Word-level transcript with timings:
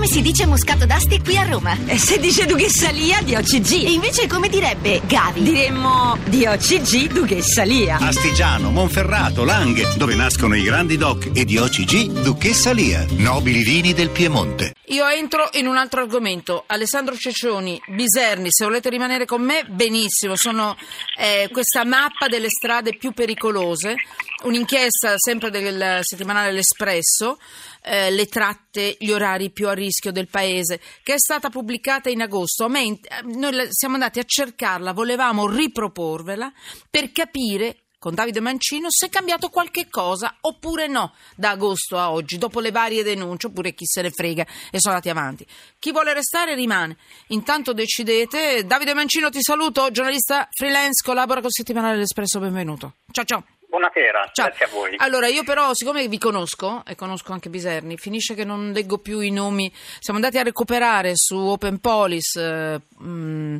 come 0.00 0.12
si 0.12 0.22
dice 0.22 0.46
Moscato 0.46 0.86
d'Asti 0.86 1.20
qui 1.20 1.36
a 1.36 1.44
Roma? 1.44 1.76
E 1.84 1.98
se 1.98 2.18
dice 2.18 2.46
Duchessa 2.46 2.88
Lia 2.88 3.20
di 3.20 3.34
OCG? 3.34 3.84
E 3.84 3.92
invece 3.92 4.26
come 4.26 4.48
direbbe 4.48 5.02
Gavi? 5.04 5.42
Diremmo 5.42 6.16
di 6.24 6.46
OCG 6.46 7.12
Duchessa 7.12 7.64
Lia. 7.64 7.98
Astigiano, 7.98 8.70
Monferrato, 8.70 9.44
Langhe, 9.44 9.92
dove 9.98 10.14
nascono 10.14 10.56
i 10.56 10.62
grandi 10.62 10.96
doc 10.96 11.30
e 11.34 11.44
di 11.44 11.58
OCG 11.58 12.22
Duchessa 12.22 12.72
Lia, 12.72 13.04
nobili 13.18 13.62
vini 13.62 13.92
del 13.92 14.08
Piemonte. 14.08 14.72
Io 14.86 15.06
entro 15.06 15.50
in 15.52 15.66
un 15.66 15.76
altro 15.76 16.00
argomento. 16.00 16.64
Alessandro 16.66 17.14
Ceccioni, 17.14 17.78
Biserni, 17.88 18.48
se 18.50 18.64
volete 18.64 18.88
rimanere 18.88 19.26
con 19.26 19.42
me, 19.42 19.64
benissimo. 19.68 20.34
Sono 20.34 20.78
eh, 21.18 21.50
questa 21.52 21.84
mappa 21.84 22.26
delle 22.26 22.48
strade 22.48 22.96
più 22.96 23.12
pericolose, 23.12 23.96
un'inchiesta 24.42 25.14
sempre 25.16 25.50
del 25.50 26.00
settimanale 26.02 26.52
L'Espresso, 26.52 27.38
eh, 27.82 28.10
le 28.10 28.26
tratte, 28.26 28.96
gli 28.98 29.10
orari 29.10 29.50
più 29.50 29.68
a 29.68 29.72
rischio 29.72 30.12
del 30.12 30.28
paese, 30.28 30.80
che 31.02 31.14
è 31.14 31.18
stata 31.18 31.50
pubblicata 31.50 32.08
in 32.08 32.22
agosto. 32.22 32.68
Me, 32.68 32.98
noi 33.24 33.68
siamo 33.70 33.94
andati 33.94 34.18
a 34.18 34.24
cercarla, 34.24 34.92
volevamo 34.92 35.48
riproporvela 35.48 36.52
per 36.88 37.12
capire 37.12 37.82
con 38.00 38.14
Davide 38.14 38.40
Mancino 38.40 38.86
se 38.88 39.06
è 39.06 39.08
cambiato 39.10 39.50
qualche 39.50 39.88
cosa 39.90 40.34
oppure 40.40 40.86
no 40.86 41.12
da 41.36 41.50
agosto 41.50 41.98
a 41.98 42.10
oggi, 42.10 42.38
dopo 42.38 42.58
le 42.60 42.70
varie 42.70 43.02
denunce, 43.02 43.48
oppure 43.48 43.74
chi 43.74 43.84
se 43.84 44.00
ne 44.00 44.10
frega 44.10 44.46
e 44.70 44.80
sono 44.80 44.94
andati 44.94 45.10
avanti. 45.10 45.46
Chi 45.78 45.92
vuole 45.92 46.14
restare 46.14 46.54
rimane. 46.54 46.96
Intanto 47.28 47.74
decidete. 47.74 48.64
Davide 48.64 48.94
Mancino 48.94 49.28
ti 49.28 49.42
saluto, 49.42 49.90
giornalista 49.90 50.48
freelance, 50.50 51.04
collabora 51.04 51.42
con 51.42 51.50
Settimanale 51.50 51.98
L'Espresso, 51.98 52.40
benvenuto. 52.40 52.94
Ciao 53.12 53.24
ciao. 53.24 53.44
Buonasera, 53.70 54.30
Ciao. 54.32 54.46
grazie 54.46 54.64
a 54.64 54.68
voi. 54.68 54.94
Allora, 54.96 55.28
io 55.28 55.44
però, 55.44 55.72
siccome 55.74 56.08
vi 56.08 56.18
conosco, 56.18 56.82
e 56.84 56.96
conosco 56.96 57.32
anche 57.32 57.50
Biserni, 57.50 57.96
finisce 57.96 58.34
che 58.34 58.42
non 58.42 58.72
leggo 58.72 58.98
più 58.98 59.20
i 59.20 59.30
nomi. 59.30 59.72
Siamo 60.00 60.18
andati 60.18 60.38
a 60.38 60.42
recuperare 60.42 61.12
su 61.14 61.36
Open 61.36 61.78
Polis 61.78 62.34
eh, 62.34 62.80
mh, 62.98 63.56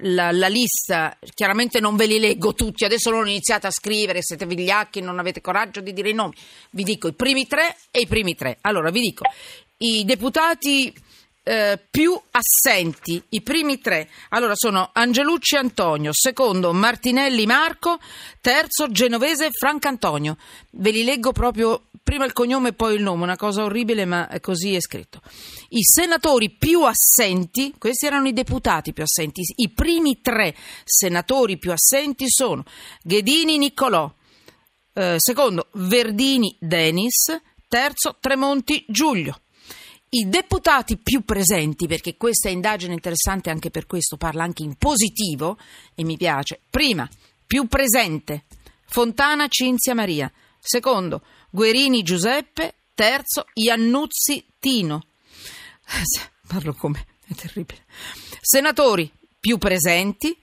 la, 0.00 0.32
la 0.32 0.48
lista. 0.48 1.16
Chiaramente 1.34 1.80
non 1.80 1.96
ve 1.96 2.04
li 2.04 2.18
leggo 2.18 2.52
tutti, 2.52 2.84
adesso 2.84 3.08
non 3.10 3.26
iniziate 3.26 3.66
a 3.66 3.70
scrivere, 3.70 4.20
siete 4.20 4.44
vigliacchi, 4.44 5.00
non 5.00 5.18
avete 5.18 5.40
coraggio 5.40 5.80
di 5.80 5.94
dire 5.94 6.10
i 6.10 6.14
nomi. 6.14 6.34
Vi 6.68 6.82
dico 6.82 7.08
i 7.08 7.14
primi 7.14 7.46
tre 7.46 7.74
e 7.90 8.00
i 8.00 8.06
primi 8.06 8.34
tre. 8.34 8.58
Allora, 8.60 8.90
vi 8.90 9.00
dico, 9.00 9.24
i 9.78 10.04
deputati 10.04 10.92
eh, 11.44 11.78
più 11.90 12.18
assenti, 12.30 13.22
i 13.28 13.42
primi 13.42 13.78
tre. 13.78 14.08
Allora 14.30 14.54
sono 14.56 14.90
Angelucci 14.92 15.56
Antonio, 15.56 16.10
secondo 16.12 16.72
Martinelli 16.72 17.46
Marco, 17.46 17.98
terzo 18.40 18.90
Genovese 18.90 19.50
Francantonio. 19.52 20.36
Ve 20.70 20.90
li 20.90 21.04
leggo 21.04 21.32
proprio 21.32 21.84
prima 22.02 22.24
il 22.24 22.32
cognome 22.32 22.70
e 22.70 22.72
poi 22.72 22.96
il 22.96 23.02
nome, 23.02 23.22
una 23.22 23.36
cosa 23.36 23.62
orribile 23.62 24.04
ma 24.04 24.28
così 24.40 24.74
è 24.74 24.80
scritto. 24.80 25.20
I 25.68 25.82
senatori 25.82 26.50
più 26.50 26.82
assenti, 26.84 27.74
questi 27.78 28.06
erano 28.06 28.26
i 28.26 28.32
deputati 28.32 28.92
più 28.92 29.02
assenti, 29.02 29.42
i 29.56 29.70
primi 29.70 30.20
tre 30.20 30.54
senatori 30.84 31.58
più 31.58 31.72
assenti 31.72 32.24
sono 32.28 32.64
Ghedini 33.02 33.58
Niccolò, 33.58 34.12
eh, 34.94 35.16
secondo 35.18 35.68
Verdini 35.72 36.56
Denis, 36.58 37.36
terzo 37.68 38.16
Tremonti 38.18 38.84
Giulio. 38.88 39.38
I 40.16 40.28
deputati 40.28 40.96
più 40.96 41.24
presenti, 41.24 41.88
perché 41.88 42.16
questa 42.16 42.48
indagine 42.48 42.92
è 42.92 42.94
interessante 42.94 43.50
anche 43.50 43.70
per 43.70 43.84
questo, 43.84 44.16
parla 44.16 44.44
anche 44.44 44.62
in 44.62 44.76
positivo 44.76 45.58
e 45.92 46.04
mi 46.04 46.16
piace. 46.16 46.60
Prima, 46.70 47.08
più 47.44 47.66
presente, 47.66 48.44
Fontana 48.86 49.48
Cinzia 49.48 49.92
Maria. 49.92 50.30
Secondo, 50.60 51.22
Guerini 51.50 52.04
Giuseppe. 52.04 52.74
Terzo, 52.94 53.46
Iannuzzi 53.54 54.46
Tino. 54.60 55.02
Parlo 56.46 56.74
come, 56.74 57.04
è 57.26 57.34
terribile. 57.34 57.84
Senatori 58.40 59.10
più 59.40 59.58
presenti, 59.58 60.38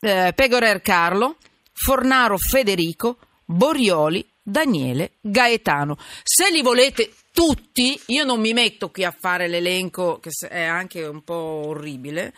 eh, 0.00 0.34
Pegorer 0.34 0.82
Carlo, 0.82 1.38
Fornaro 1.72 2.36
Federico, 2.36 3.16
Borioli, 3.46 4.28
Daniele 4.42 5.12
Gaetano. 5.22 5.96
Se 6.22 6.50
li 6.50 6.60
volete 6.60 7.10
tutti, 7.38 7.96
io 8.06 8.24
non 8.24 8.40
mi 8.40 8.52
metto 8.52 8.90
qui 8.90 9.04
a 9.04 9.14
fare 9.16 9.46
l'elenco 9.46 10.18
che 10.18 10.30
è 10.48 10.64
anche 10.64 11.06
un 11.06 11.22
po' 11.22 11.66
orribile, 11.66 12.34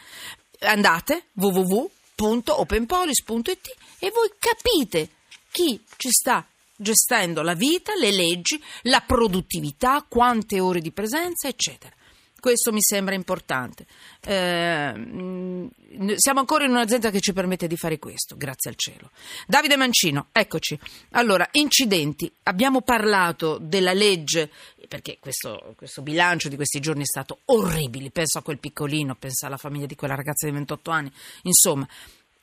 andate 0.59 1.29
www.openpolis.it 1.37 3.77
e 3.99 4.11
voi 4.11 4.31
capite 4.39 5.09
chi 5.51 5.83
ci 5.97 6.11
sta 6.11 6.47
gestendo 6.77 7.41
la 7.41 7.55
vita, 7.55 7.95
le 7.95 8.11
leggi, 8.11 8.63
la 8.83 9.01
produttività, 9.01 10.05
quante 10.07 10.61
ore 10.61 10.83
di 10.83 10.93
presenza, 10.93 11.49
eccetera. 11.49 11.97
Questo 12.41 12.73
mi 12.73 12.81
sembra 12.81 13.15
importante. 13.15 13.87
Eh, 14.23 15.69
siamo 16.17 16.41
ancora 16.41 16.65
in 16.65 16.71
un'azienda 16.71 17.11
che 17.11 17.21
ci 17.21 17.33
permette 17.33 17.67
di 17.67 17.77
fare 17.77 17.99
questo, 17.99 18.37
grazie 18.37 18.71
al 18.71 18.77
cielo. 18.77 19.11
Davide 19.47 19.77
Mancino, 19.77 20.29
eccoci. 20.33 20.79
Allora, 21.11 21.47
incidenti. 21.53 22.33
Abbiamo 22.45 22.81
parlato 22.81 23.59
della 23.61 23.93
legge, 23.93 24.51
perché 24.89 25.19
questo, 25.21 25.75
questo 25.77 26.03
bilancio 26.03 26.49
di 26.49 26.57
questi 26.57 26.81
giorni 26.81 27.03
è 27.03 27.07
stato 27.07 27.41
orribile. 27.47 28.11
Penso 28.11 28.39
a 28.39 28.43
quel 28.43 28.59
piccolino, 28.59 29.15
penso 29.15 29.47
alla 29.47 29.57
famiglia 29.57 29.87
di 29.87 29.95
quella 29.95 30.15
ragazza 30.15 30.47
di 30.47 30.53
28 30.53 30.91
anni. 30.91 31.13
Insomma, 31.43 31.87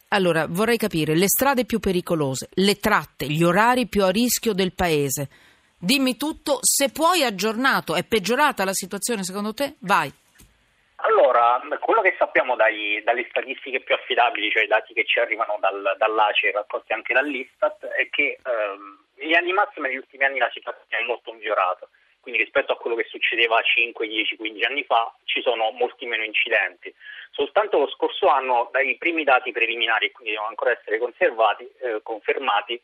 allora 0.09 0.46
vorrei 0.47 0.78
capire 0.78 1.16
le 1.16 1.28
strade 1.28 1.66
più 1.66 1.80
pericolose, 1.80 2.50
le 2.53 2.78
tratte, 2.78 3.28
gli 3.30 3.44
orari 3.44 3.88
più 3.88 4.03
a 4.03 4.09
rischio 4.09 4.53
del 4.53 4.74
paese. 4.74 5.30
Dimmi 5.80 6.18
tutto, 6.18 6.58
se 6.62 6.92
puoi 6.92 7.24
aggiornato, 7.24 7.96
è 7.96 8.04
peggiorata 8.04 8.66
la 8.66 8.74
situazione 8.74 9.24
secondo 9.24 9.54
te? 9.54 9.76
Vai. 9.82 10.12
Allora, 11.06 11.62
quello 11.80 12.02
che 12.02 12.16
sappiamo 12.18 12.56
dai, 12.56 13.02
dalle 13.04 13.28
statistiche 13.30 13.82
più 13.82 13.94
affidabili, 13.94 14.50
cioè 14.50 14.64
i 14.64 14.68
dati 14.68 14.94
che 14.94 15.06
ci 15.06 15.20
arrivano 15.20 15.58
dal, 15.60 15.96
dall'ACE 15.98 16.52
raccolti 16.52 16.94
anche 16.94 17.14
dall'Istat, 17.14 17.86
è 17.86 18.10
che 18.10 18.40
ehm, 18.44 19.06
negli 19.18 19.36
anni 19.36 19.54
massimi 19.54 19.88
negli 19.88 19.98
ultimi 19.98 20.26
anni 20.26 20.40
la 20.40 20.50
situazione 20.52 21.04
è 21.04 21.06
molto 21.06 21.32
migliorata. 21.32 21.88
Quindi 22.20 22.44
rispetto 22.44 22.74
a 22.74 22.78
quello 22.78 22.96
che 22.98 23.06
succedeva 23.08 23.62
5, 23.62 24.08
10, 24.08 24.36
15 24.36 24.66
anni 24.66 24.84
fa 24.84 25.14
ci 25.24 25.42
sono 25.42 25.70
molti 25.72 26.06
meno 26.08 26.24
incidenti. 26.24 26.94
Soltanto 27.32 27.78
lo 27.78 27.88
scorso 27.88 28.28
anno, 28.28 28.68
dai 28.72 28.98
primi 28.98 29.24
dati 29.24 29.52
preliminari, 29.52 30.12
quindi 30.12 30.32
devono 30.34 30.50
ancora 30.50 30.72
essere 30.72 30.98
conservati, 30.98 31.64
eh, 31.80 32.02
confermati, 32.02 32.82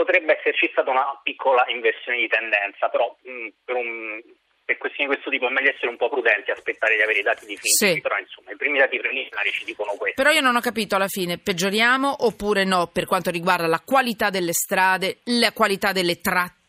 potrebbe 0.00 0.38
esserci 0.38 0.68
stata 0.72 0.90
una 0.90 1.20
piccola 1.22 1.64
inversione 1.68 2.18
di 2.18 2.28
tendenza, 2.28 2.88
però 2.88 3.14
mh, 3.20 3.48
per, 3.64 3.76
un, 3.76 4.22
per, 4.64 4.78
questioni 4.78 5.10
di 5.10 5.14
questo 5.14 5.30
tipo 5.30 5.46
è 5.46 5.52
meglio 5.52 5.68
essere 5.68 5.88
un 5.88 5.98
po' 5.98 6.08
prudenti, 6.08 6.50
aspettare 6.50 6.96
di 6.96 7.02
avere 7.02 7.18
i 7.20 7.22
dati 7.22 7.44
definitivi, 7.44 7.94
sì. 7.96 8.00
però 8.00 8.16
insomma 8.16 8.50
i 8.52 8.56
primi 8.56 8.78
dati 8.78 8.96
preliminari 8.96 9.50
ci 9.50 9.64
dicono 9.64 9.92
questo. 9.98 10.22
Però 10.22 10.32
io 10.32 10.40
non 10.40 10.56
ho 10.56 10.60
capito 10.60 10.96
alla 10.96 11.08
fine, 11.08 11.36
peggioriamo 11.36 12.24
oppure 12.24 12.64
no 12.64 12.88
per 12.88 13.04
quanto 13.04 13.30
riguarda 13.30 13.66
la 13.66 13.82
qualità 13.84 14.30
delle 14.30 14.52
strade, 14.52 15.18
la 15.24 15.52
qualità 15.52 15.92
delle 15.92 16.20
tratte, 16.20 16.59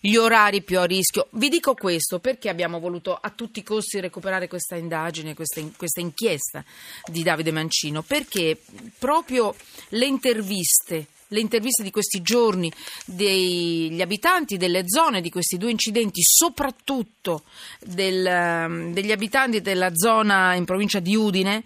gli 0.00 0.16
orari 0.16 0.62
più 0.62 0.78
a 0.78 0.84
rischio. 0.84 1.28
Vi 1.32 1.48
dico 1.48 1.74
questo 1.74 2.18
perché 2.18 2.48
abbiamo 2.48 2.78
voluto 2.78 3.14
a 3.14 3.30
tutti 3.30 3.60
i 3.60 3.62
costi 3.62 4.00
recuperare 4.00 4.48
questa 4.48 4.76
indagine, 4.76 5.34
questa, 5.34 5.60
questa 5.76 6.00
inchiesta 6.00 6.64
di 7.10 7.22
Davide 7.22 7.50
Mancino, 7.50 8.02
perché 8.02 8.60
proprio 8.98 9.54
le 9.90 10.06
interviste 10.06 11.06
le 11.32 11.40
interviste 11.40 11.82
di 11.82 11.90
questi 11.90 12.20
giorni 12.20 12.70
degli 13.06 14.00
abitanti 14.00 14.58
delle 14.58 14.82
zone 14.86 15.22
di 15.22 15.30
questi 15.30 15.56
due 15.56 15.70
incidenti, 15.70 16.20
soprattutto 16.22 17.44
del, 17.80 18.90
degli 18.92 19.10
abitanti 19.10 19.62
della 19.62 19.94
zona 19.94 20.54
in 20.54 20.66
provincia 20.66 21.00
di 21.00 21.16
Udine, 21.16 21.64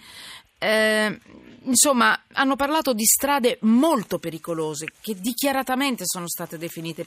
eh, 0.59 1.19
insomma, 1.67 2.19
hanno 2.33 2.57
parlato 2.57 2.93
di 2.93 3.05
strade 3.05 3.59
molto 3.63 4.19
pericolose, 4.19 4.87
che 5.01 5.15
dichiaratamente 5.19 6.05
sono 6.05 6.29
state 6.29 6.59
definite 6.59 7.07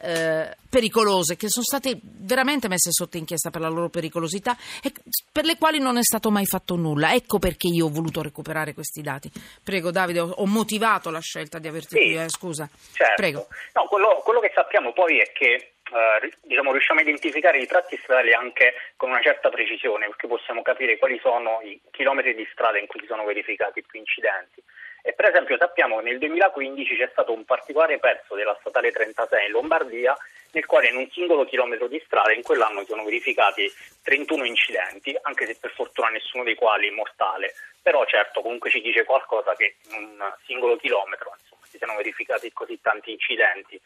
eh, 0.00 0.56
pericolose, 0.68 1.36
che 1.36 1.48
sono 1.48 1.64
state 1.64 1.98
veramente 2.02 2.68
messe 2.68 2.90
sotto 2.92 3.16
inchiesta 3.16 3.50
per 3.50 3.60
la 3.60 3.68
loro 3.68 3.88
pericolosità 3.88 4.56
e 4.82 4.92
per 5.32 5.44
le 5.44 5.56
quali 5.56 5.78
non 5.78 5.96
è 5.96 6.02
stato 6.02 6.30
mai 6.30 6.46
fatto 6.46 6.76
nulla. 6.76 7.12
Ecco 7.12 7.38
perché 7.38 7.68
io 7.68 7.86
ho 7.86 7.90
voluto 7.90 8.22
recuperare 8.22 8.74
questi 8.74 9.02
dati. 9.02 9.30
Prego 9.62 9.90
Davide, 9.90 10.20
ho, 10.20 10.28
ho 10.28 10.46
motivato 10.46 11.10
la 11.10 11.20
scelta 11.20 11.58
di 11.58 11.68
averti 11.68 11.96
sì, 11.96 12.02
qui, 12.02 12.16
eh, 12.16 12.28
scusa. 12.28 12.68
Certo. 12.92 13.14
Prego. 13.16 13.48
No, 13.74 13.86
quello, 13.88 14.20
quello 14.22 14.40
che 14.40 14.52
sappiamo 14.54 14.92
poi 14.92 15.18
è 15.18 15.32
che 15.32 15.72
Uh, 15.90 16.30
diciamo, 16.42 16.70
riusciamo 16.70 17.00
a 17.00 17.02
identificare 17.02 17.58
i 17.58 17.66
tratti 17.66 17.98
stradali 18.02 18.32
anche 18.32 18.74
con 18.96 19.10
una 19.10 19.20
certa 19.20 19.48
precisione, 19.48 20.06
perché 20.06 20.28
possiamo 20.28 20.62
capire 20.62 20.98
quali 20.98 21.18
sono 21.20 21.60
i 21.64 21.80
chilometri 21.90 22.34
di 22.34 22.46
strada 22.52 22.78
in 22.78 22.86
cui 22.86 23.00
si 23.00 23.06
sono 23.06 23.24
verificati 23.24 23.82
più 23.82 23.98
incidenti. 23.98 24.62
E 25.02 25.14
per 25.14 25.30
esempio 25.30 25.56
sappiamo 25.56 25.96
che 25.98 26.04
nel 26.04 26.18
2015 26.18 26.96
c'è 26.96 27.08
stato 27.10 27.32
un 27.32 27.44
particolare 27.44 27.98
pezzo 27.98 28.34
della 28.34 28.56
statale 28.60 28.92
36 28.92 29.46
in 29.46 29.52
Lombardia, 29.52 30.16
nel 30.52 30.66
quale 30.66 30.88
in 30.88 30.96
un 30.96 31.10
singolo 31.10 31.44
chilometro 31.44 31.88
di 31.88 32.00
strada 32.04 32.32
in 32.32 32.42
quell'anno 32.42 32.80
si 32.80 32.86
sono 32.86 33.04
verificati 33.04 33.70
31 34.02 34.44
incidenti, 34.44 35.16
anche 35.22 35.46
se 35.46 35.56
per 35.58 35.72
fortuna 35.72 36.08
nessuno 36.08 36.44
dei 36.44 36.54
quali 36.54 36.90
mortale. 36.90 37.54
Però 37.82 38.04
certo 38.04 38.42
comunque 38.42 38.68
ci 38.68 38.80
dice 38.80 39.04
qualcosa 39.04 39.54
che 39.54 39.76
in 39.88 39.94
un 39.94 40.34
singolo 40.44 40.76
chilometro 40.76 41.34
insomma, 41.40 41.64
si 41.66 41.78
siano 41.78 41.96
verificati 41.96 42.52
così 42.52 42.78
tanti 42.80 43.10
incidenti. 43.12 43.80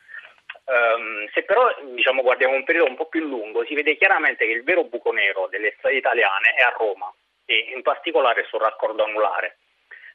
Um, 0.66 1.28
se 1.32 1.42
però 1.42 1.74
diciamo, 1.82 2.22
guardiamo 2.22 2.54
un 2.54 2.64
periodo 2.64 2.88
un 2.88 2.96
po' 2.96 3.06
più 3.06 3.20
lungo, 3.20 3.64
si 3.66 3.74
vede 3.74 3.96
chiaramente 3.96 4.46
che 4.46 4.52
il 4.52 4.64
vero 4.64 4.84
buco 4.84 5.12
nero 5.12 5.46
delle 5.48 5.74
strade 5.76 5.96
italiane 5.96 6.54
è 6.56 6.62
a 6.62 6.74
Roma 6.76 7.12
e 7.44 7.72
in 7.74 7.82
particolare 7.82 8.44
sul 8.44 8.60
raccordo 8.60 9.04
anulare. 9.04 9.58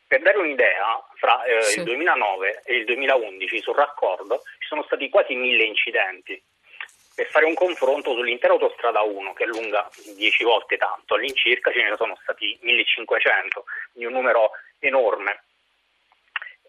Per 0.08 0.22
dare 0.22 0.40
un'idea, 0.40 1.06
fra 1.18 1.44
eh, 1.44 1.62
Sì. 1.62 1.80
il 1.80 1.86
2009 1.86 2.62
e 2.66 2.78
il 2.78 2.86
2011 2.86 3.62
sul 3.62 3.76
raccordo 3.76 4.42
ci 4.58 4.68
sono 4.68 4.82
stati 4.84 5.08
quasi 5.10 5.36
mille 5.36 5.64
incidenti. 5.64 6.42
Per 7.14 7.28
fare 7.28 7.46
un 7.46 7.54
confronto 7.54 8.14
sull'intera 8.14 8.54
autostrada 8.54 9.02
1, 9.02 9.34
che 9.34 9.44
è 9.44 9.48
lunga 9.48 9.88
10 10.16 10.44
volte 10.46 10.78
tanto, 10.78 11.14
all'incirca 11.14 11.72
ce 11.72 11.84
ne 11.84 11.96
sono 11.96 12.18
stati 12.24 12.58
1500, 12.62 13.66
quindi 13.92 14.12
un 14.12 14.20
numero 14.20 14.52
enorme. 14.80 15.44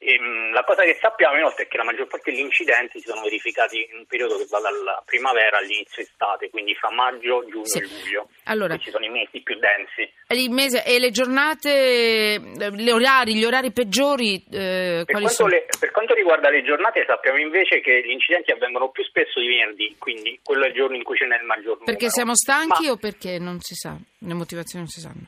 Ehm, 0.02 0.52
la 0.54 0.64
cosa 0.64 0.82
che 0.82 0.96
sappiamo 0.98 1.36
inoltre 1.36 1.64
è 1.64 1.68
che 1.68 1.76
la 1.76 1.84
maggior 1.84 2.06
parte 2.06 2.30
degli 2.30 2.40
incidenti 2.40 3.00
si 3.00 3.06
sono 3.08 3.20
verificati 3.20 3.76
in 3.90 3.98
un 3.98 4.06
periodo 4.06 4.38
che 4.38 4.46
va 4.48 4.58
dalla 4.58 5.02
primavera 5.04 5.58
all'inizio 5.58 6.00
estate, 6.02 6.48
quindi 6.48 6.74
fra 6.74 6.90
maggio, 6.90 7.44
giugno 7.46 7.66
Sì. 7.66 7.78
e 7.78 7.82
luglio. 7.82 8.28
Allora- 8.44 8.78
ci 8.78 8.90
sono 8.90 9.04
i 9.04 9.10
mesi 9.10 9.40
più 9.42 9.58
densi. 9.58 10.10
E 10.26 10.48
mese- 10.48 10.84
e 10.86 10.98
le 10.98 11.10
giornate, 11.10 11.68
eh, 11.70 12.40
gli 12.72 12.88
orari, 12.88 13.34
gli 13.34 13.44
orari 13.44 13.72
peggiori, 13.72 14.42
eh, 14.50 15.02
Per 15.04 15.12
quanto, 15.12 15.28
sono? 15.28 15.48
le- 15.50 15.66
per 15.78 15.90
quanto 15.90 16.14
riguarda 16.14 16.48
le 16.48 16.62
giornate 16.64 17.04
sappiamo 17.06 17.38
invece 17.38 17.80
che 17.82 18.00
gli 18.02 18.10
incidenti 18.10 18.52
avvengono 18.52 18.88
più 18.90 19.04
spesso 19.04 19.38
di 19.38 19.48
venerdì, 19.48 19.96
quindi 19.98 20.40
quello 20.42 20.64
è 20.64 20.68
il 20.68 20.74
giorno 20.74 20.96
in 20.96 21.02
cui 21.02 21.18
ce 21.18 21.26
n'è 21.26 21.36
il 21.36 21.44
maggior 21.44 21.76
numero. 21.76 21.84
Perché 21.84 22.08
siamo 22.08 22.34
stanchi 22.34 22.86
Ma, 22.86 22.92
o 22.92 22.96
perché 22.96 23.38
non 23.38 23.60
si 23.60 23.74
sa? 23.74 23.94
Le 24.18 24.32
motivazioni 24.34 24.84
non 24.84 24.88
si 24.90 25.00
sanno. 25.00 25.26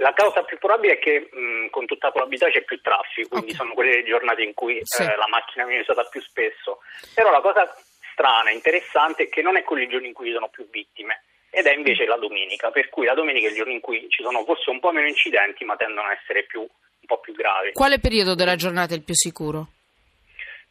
La 0.00 0.12
causa 0.14 0.42
più 0.44 0.56
probabile 0.58 0.94
è 0.94 0.98
che 0.98 1.28
mh, 1.30 1.68
con 1.70 1.84
tutta 1.86 2.10
probabilità 2.10 2.48
c'è 2.50 2.62
più 2.62 2.80
traffico, 2.80 3.28
quindi 3.28 3.50
Ok. 3.52 3.56
sono 3.56 3.74
quelle 3.74 4.02
giornate 4.04 4.42
in 4.42 4.54
cui 4.54 4.80
Sì. 4.82 5.02
eh, 5.02 5.16
la 5.16 5.28
macchina 5.28 5.64
viene 5.66 5.82
usata 5.82 6.04
più 6.04 6.20
spesso. 6.22 6.80
Però 7.14 7.30
la 7.30 7.40
cosa 7.40 7.68
strana, 8.12 8.50
interessante, 8.50 9.24
è 9.24 9.28
che 9.28 9.42
non 9.42 9.56
è 9.56 9.62
quello 9.62 9.82
il 9.82 9.88
giorno 9.90 10.06
in 10.06 10.12
cui 10.12 10.26
ci 10.28 10.32
sono 10.32 10.48
più 10.48 10.68
vittime. 10.70 11.22
Ed 11.50 11.66
è 11.66 11.74
invece 11.74 12.04
la 12.06 12.16
domenica, 12.16 12.70
per 12.70 12.88
cui 12.88 13.04
la 13.06 13.14
domenica 13.14 13.46
è 13.46 13.50
il 13.50 13.56
giorno 13.56 13.72
in 13.72 13.80
cui 13.80 14.06
ci 14.08 14.22
sono 14.22 14.44
forse 14.44 14.70
un 14.70 14.78
po' 14.80 14.92
meno 14.92 15.08
incidenti, 15.08 15.64
ma 15.64 15.76
tendono 15.76 16.06
a 16.08 16.12
essere 16.12 16.44
più, 16.44 16.60
un 16.60 17.06
po' 17.06 17.18
più 17.18 17.34
gravi. 17.34 17.72
Quale 17.72 17.98
periodo 17.98 18.34
della 18.34 18.54
giornata 18.56 18.94
è 18.94 18.96
il 18.96 19.02
più 19.04 19.14
sicuro? 19.14 19.66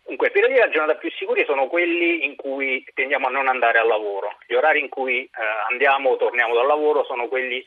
Dunque, 0.06 0.28
i 0.30 0.32
periodi 0.32 0.54
della 0.56 0.70
giornata 0.70 0.98
più 0.98 1.12
sicuri 1.12 1.44
sono 1.46 1.68
quelli 1.68 2.25
in 2.25 2.36
cui 2.36 2.84
tendiamo 2.96 3.28
a 3.28 3.30
non 3.30 3.48
andare 3.48 3.78
al 3.78 3.88
lavoro. 3.88 4.38
Gli 4.48 4.56
orari 4.56 4.80
in 4.80 4.90
cui 4.90 5.24
eh, 5.24 5.30
andiamo 5.70 6.10
o 6.12 6.18
torniamo 6.18 6.56
dal 6.56 6.66
lavoro 6.66 7.04
sono 7.04 7.28
quelli 7.28 7.64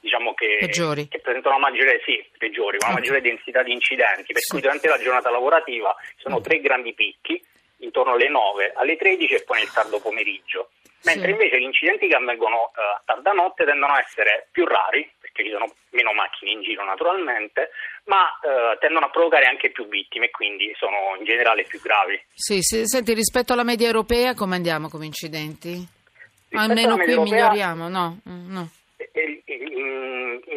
diciamo 0.00 0.34
che, 0.34 0.56
Peggiori. 0.58 1.08
che 1.08 1.20
presentano 1.20 1.56
una 1.56 1.68
maggiore, 1.68 2.00
sì, 2.04 2.24
peggiori, 2.38 2.78
una 2.80 2.88
Ok. 2.90 2.94
maggiore 2.98 3.20
densità 3.20 3.62
di 3.62 3.72
incidenti, 3.72 4.32
per 4.32 4.42
Sì. 4.42 4.50
cui 4.50 4.60
durante 4.60 4.88
la 4.88 4.98
giornata 4.98 5.30
lavorativa 5.30 5.94
ci 6.16 6.22
sono 6.22 6.36
Ok. 6.36 6.42
tre 6.42 6.60
grandi 6.60 6.94
picchi, 6.94 7.42
intorno 7.78 8.12
alle 8.12 8.28
9, 8.28 8.72
alle 8.76 8.96
13 8.96 9.34
e 9.34 9.42
poi 9.44 9.58
nel 9.58 9.70
tardo 9.70 10.00
pomeriggio. 10.00 10.70
Mentre 11.04 11.26
Sì. 11.26 11.30
invece 11.30 11.58
gli 11.58 11.64
incidenti 11.64 12.08
che 12.08 12.14
avvengono 12.14 12.72
eh, 12.76 12.80
a 12.82 13.02
tarda 13.06 13.32
notte 13.32 13.64
tendono 13.64 13.94
a 13.94 14.00
essere 14.00 14.48
più 14.50 14.66
rari, 14.66 15.10
perché 15.18 15.44
ci 15.44 15.50
sono 15.50 15.72
meno 15.90 16.12
macchine 16.12 16.50
in 16.50 16.62
giro 16.62 16.84
naturalmente, 16.84 17.70
ma 18.04 18.28
eh, 18.42 18.76
tendono 18.80 19.06
a 19.06 19.10
provocare 19.10 19.46
anche 19.46 19.70
più 19.70 19.88
vittime 19.88 20.26
e 20.26 20.30
quindi 20.30 20.74
sono 20.76 21.16
in 21.18 21.24
generale 21.24 21.64
più 21.64 21.80
gravi. 21.80 22.20
Sì, 22.34 22.60
sì, 22.60 22.82
senti, 22.84 23.14
rispetto 23.14 23.54
alla 23.54 23.62
media 23.64 23.86
europea 23.86 24.34
come 24.34 24.56
andiamo 24.56 24.88
come 24.90 25.06
incidenti? 25.06 25.70
Rispetto 25.72 26.58
Almeno 26.72 26.96
qui 26.98 27.12
europea- 27.12 27.48
miglioriamo, 27.48 27.88
no? 27.88 28.18
Mm, 28.28 28.52
no. 28.52 28.68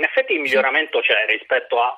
In 0.03 0.09
effetti 0.09 0.33
il 0.33 0.41
miglioramento 0.41 0.99
c'è 0.99 1.25
rispetto 1.27 1.81
a 1.81 1.97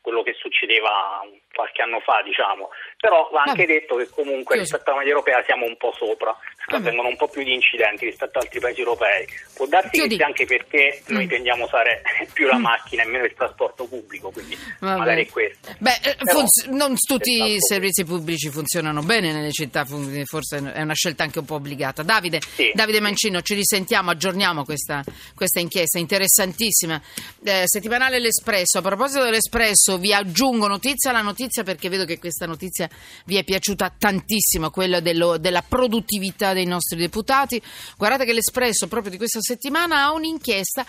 quello 0.00 0.22
che 0.22 0.32
succedeva 0.32 1.20
qualche 1.52 1.82
anno 1.82 2.00
fa, 2.00 2.22
diciamo, 2.22 2.70
però 3.02 3.28
va 3.32 3.42
anche 3.46 3.66
Vabbè. 3.66 3.80
detto 3.80 3.96
che 3.96 4.08
comunque 4.10 4.56
rispetto 4.58 4.90
alla 4.90 4.98
media 5.00 5.14
europea 5.14 5.42
siamo 5.44 5.66
un 5.66 5.76
po' 5.76 5.92
sopra, 5.98 6.30
avvengono 6.66 7.08
un 7.08 7.16
po' 7.16 7.26
più 7.26 7.42
di 7.42 7.52
incidenti 7.52 8.04
rispetto 8.04 8.38
ad 8.38 8.44
altri 8.44 8.60
paesi 8.60 8.78
europei. 8.78 9.26
Può 9.54 9.66
darsi 9.66 9.96
Io 9.96 10.06
che 10.06 10.14
sia 10.14 10.26
anche 10.26 10.46
perché 10.46 11.02
noi 11.08 11.24
Mm. 11.26 11.28
tendiamo 11.28 11.64
a 11.64 11.66
usare 11.66 12.02
più 12.32 12.46
la 12.46 12.58
Mm. 12.58 12.62
macchina 12.62 13.02
e 13.02 13.06
meno 13.06 13.24
il 13.24 13.34
trasporto 13.34 13.86
pubblico, 13.86 14.30
quindi 14.30 14.56
Vabbè. 14.78 14.98
magari 14.98 15.26
è 15.26 15.28
questo. 15.30 15.74
Beh, 15.78 15.98
eh, 16.04 16.14
Però 16.22 16.38
funz- 16.38 16.66
non 16.68 16.94
tutti 16.96 17.42
i 17.42 17.56
servizi 17.58 18.04
pubblici 18.04 18.50
funzionano 18.50 19.02
bene 19.02 19.32
nelle 19.32 19.50
città, 19.50 19.84
forse 19.84 20.72
è 20.72 20.80
una 20.80 20.94
scelta 20.94 21.24
anche 21.24 21.40
un 21.40 21.44
po' 21.44 21.54
obbligata. 21.56 22.04
Davide, 22.04 22.40
Sì. 22.54 22.70
Davide 22.72 23.00
Mancino, 23.00 23.42
ci 23.42 23.54
risentiamo, 23.54 24.10
aggiorniamo 24.12 24.62
questa, 24.64 25.02
questa 25.34 25.58
inchiesta 25.58 25.98
interessantissima. 25.98 27.00
Eh, 27.44 27.62
settimanale 27.66 28.20
L'Espresso, 28.20 28.78
a 28.78 28.82
proposito 28.82 29.24
dell'Espresso 29.24 29.98
vi 29.98 30.14
aggiungo 30.14 30.68
notizia 30.68 31.10
alla 31.10 31.22
notizia 31.22 31.64
perché 31.64 31.88
vedo 31.88 32.04
che 32.04 32.20
questa 32.20 32.46
notizia 32.46 32.88
vi 33.26 33.36
è 33.36 33.44
piaciuta 33.44 33.94
tantissimo, 33.96 34.70
quella 34.70 35.00
dello- 35.00 35.38
della 35.38 35.62
produttività 35.62 36.52
dei 36.52 36.66
nostri 36.66 36.98
deputati. 36.98 37.60
Guardate 37.96 38.24
che 38.24 38.32
l'Espresso 38.32 38.88
proprio 38.88 39.10
di 39.10 39.18
questa 39.18 39.40
settimana 39.40 40.04
ha 40.04 40.12
un'inchiesta 40.12 40.84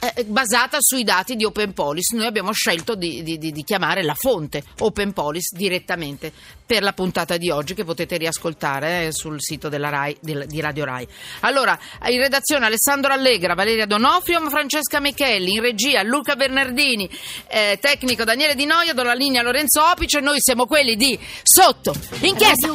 eh, 0.00 0.24
basata 0.24 0.78
sui 0.80 1.04
dati 1.04 1.36
di 1.36 1.44
Open 1.44 1.72
Police. 1.72 2.16
Noi 2.16 2.26
abbiamo 2.26 2.52
scelto 2.52 2.94
di, 2.94 3.22
di- 3.22 3.38
di- 3.38 3.52
chiamare 3.64 4.02
la 4.02 4.14
fonte 4.14 4.62
Open 4.78 5.12
Police 5.12 5.54
direttamente 5.56 6.32
per 6.70 6.82
la 6.82 6.92
puntata 6.92 7.36
di 7.36 7.50
oggi 7.50 7.74
che 7.74 7.84
potete 7.84 8.16
riascoltare 8.16 9.06
eh, 9.06 9.12
sul 9.12 9.36
sito 9.40 9.68
Rai, 9.70 10.16
del- 10.20 10.46
di 10.46 10.60
Radio 10.60 10.84
Rai. 10.84 11.06
Allora, 11.40 11.78
in 12.08 12.18
redazione 12.18 12.66
Alessandro 12.66 13.12
Allegra, 13.12 13.54
Valeria 13.54 13.86
Donofrio, 13.86 14.40
Francesca 14.48 15.00
Michelli, 15.00 15.54
in 15.54 15.60
regia 15.60 16.02
Luca 16.02 16.36
Bernardini, 16.36 17.10
eh, 17.48 17.78
tecnico 17.80 18.24
Daniele 18.24 18.54
Di 18.54 18.66
Noia, 18.66 18.94
do 18.94 19.02
la 19.02 19.14
linea 19.14 19.42
Lorenzo 19.42 19.82
Opice, 19.84 20.20
noi 20.20 20.36
siamo 20.38 20.66
quelli 20.66 20.96
di 20.96 21.18
Sotto 21.42 21.94
Inchiesta. 22.20 22.72